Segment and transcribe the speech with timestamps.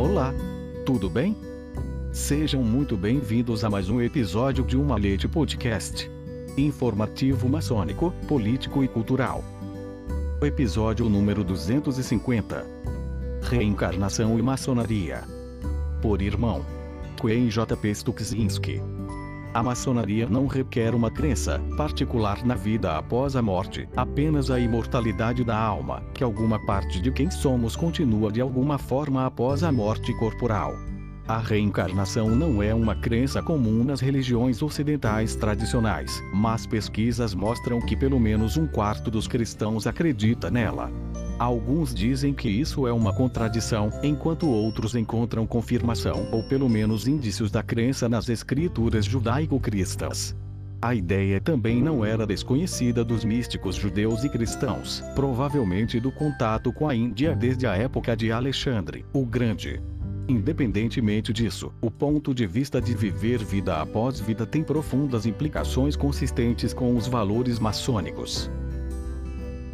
[0.00, 0.32] Olá!
[0.86, 1.36] Tudo bem?
[2.10, 6.10] Sejam muito bem-vindos a mais um episódio de Uma Leite Podcast.
[6.56, 9.44] Informativo maçônico, político e cultural.
[10.40, 12.66] Episódio número 250.
[13.42, 15.22] Reencarnação e maçonaria.
[16.00, 16.64] Por irmão.
[17.20, 17.94] Queen J.P.
[17.94, 18.80] Stuczynski.
[19.52, 25.42] A maçonaria não requer uma crença particular na vida após a morte, apenas a imortalidade
[25.42, 30.14] da alma, que alguma parte de quem somos continua de alguma forma após a morte
[30.18, 30.89] corporal.
[31.30, 37.96] A reencarnação não é uma crença comum nas religiões ocidentais tradicionais, mas pesquisas mostram que
[37.96, 40.90] pelo menos um quarto dos cristãos acredita nela.
[41.38, 47.48] Alguns dizem que isso é uma contradição, enquanto outros encontram confirmação ou pelo menos indícios
[47.48, 50.34] da crença nas escrituras judaico-cristãs.
[50.82, 56.88] A ideia também não era desconhecida dos místicos judeus e cristãos, provavelmente do contato com
[56.88, 59.80] a Índia desde a época de Alexandre o Grande.
[60.30, 66.72] Independentemente disso, o ponto de vista de viver vida após vida tem profundas implicações consistentes
[66.72, 68.48] com os valores maçônicos.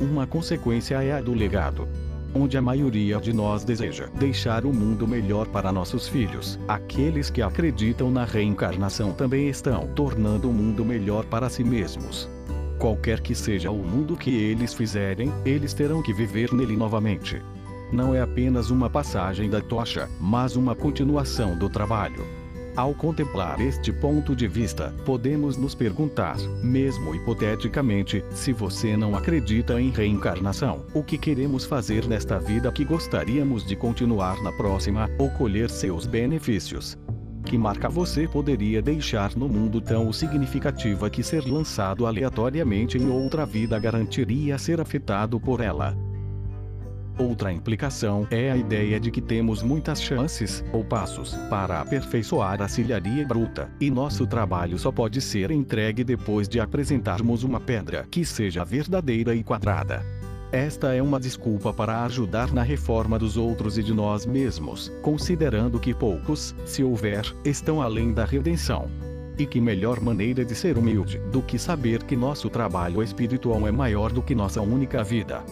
[0.00, 1.86] Uma consequência é a do legado.
[2.34, 7.42] Onde a maioria de nós deseja deixar o mundo melhor para nossos filhos, aqueles que
[7.42, 12.30] acreditam na reencarnação também estão tornando o mundo melhor para si mesmos.
[12.78, 17.42] Qualquer que seja o mundo que eles fizerem, eles terão que viver nele novamente.
[17.92, 22.24] Não é apenas uma passagem da tocha, mas uma continuação do trabalho.
[22.76, 29.80] Ao contemplar este ponto de vista, podemos nos perguntar, mesmo hipoteticamente, se você não acredita
[29.80, 35.30] em reencarnação, o que queremos fazer nesta vida que gostaríamos de continuar na próxima, ou
[35.30, 36.98] colher seus benefícios.
[37.46, 43.46] Que marca você poderia deixar no mundo tão significativa que ser lançado aleatoriamente em outra
[43.46, 45.96] vida garantiria ser afetado por ela?
[47.18, 52.68] Outra implicação é a ideia de que temos muitas chances, ou passos, para aperfeiçoar a
[52.68, 58.22] cilharia bruta, e nosso trabalho só pode ser entregue depois de apresentarmos uma pedra que
[58.22, 60.04] seja verdadeira e quadrada.
[60.52, 65.80] Esta é uma desculpa para ajudar na reforma dos outros e de nós mesmos, considerando
[65.80, 68.90] que poucos, se houver, estão além da redenção.
[69.38, 73.72] E que melhor maneira de ser humilde do que saber que nosso trabalho espiritual é
[73.72, 75.42] maior do que nossa única vida.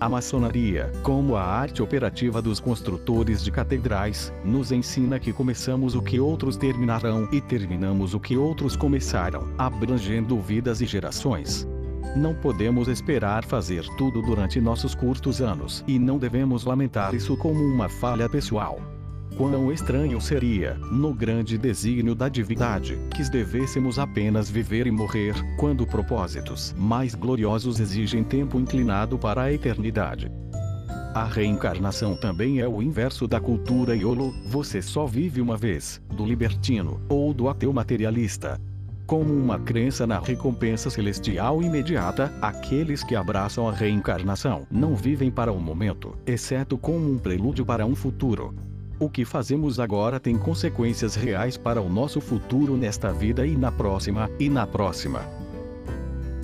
[0.00, 6.02] A maçonaria, como a arte operativa dos construtores de catedrais, nos ensina que começamos o
[6.02, 11.66] que outros terminarão e terminamos o que outros começaram, abrangendo vidas e gerações.
[12.16, 17.60] Não podemos esperar fazer tudo durante nossos curtos anos e não devemos lamentar isso como
[17.60, 18.80] uma falha pessoal.
[19.36, 25.84] Quão estranho seria, no grande desígnio da divindade, que devêssemos apenas viver e morrer, quando
[25.84, 30.30] propósitos mais gloriosos exigem tempo inclinado para a eternidade.
[31.12, 36.24] A reencarnação também é o inverso da cultura YOLO, você só vive uma vez, do
[36.24, 38.60] libertino, ou do ateu materialista.
[39.04, 45.52] Como uma crença na recompensa celestial imediata, aqueles que abraçam a reencarnação não vivem para
[45.52, 48.54] o momento, exceto como um prelúdio para um futuro.
[48.98, 53.72] O que fazemos agora tem consequências reais para o nosso futuro nesta vida e na
[53.72, 55.22] próxima, e na próxima.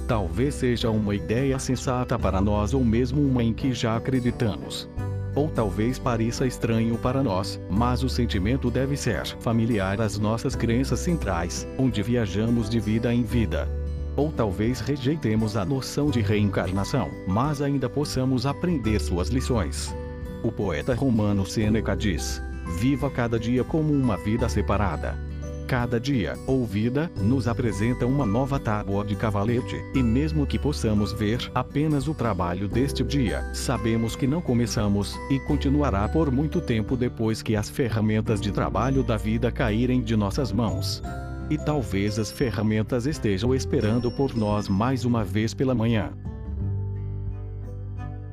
[0.08, 4.88] Talvez seja uma ideia sensata para nós ou mesmo uma em que já acreditamos.
[5.36, 10.98] Ou talvez pareça estranho para nós, mas o sentimento deve ser familiar às nossas crenças
[10.98, 13.68] centrais, onde viajamos de vida em vida.
[14.16, 19.94] Ou talvez rejeitemos a noção de reencarnação, mas ainda possamos aprender suas lições.
[20.42, 22.42] O poeta romano Sêneca diz:
[22.78, 25.18] Viva cada dia como uma vida separada.
[25.66, 31.12] Cada dia, ou vida, nos apresenta uma nova tábua de cavalete, e mesmo que possamos
[31.12, 36.96] ver apenas o trabalho deste dia, sabemos que não começamos, e continuará por muito tempo
[36.96, 41.02] depois que as ferramentas de trabalho da vida caírem de nossas mãos.
[41.48, 46.12] E talvez as ferramentas estejam esperando por nós mais uma vez pela manhã.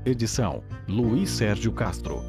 [0.07, 2.23] Edição: Luiz Sérgio Castro.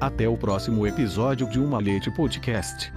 [0.00, 2.90] Até o próximo episódio de Uma Leite Podcast.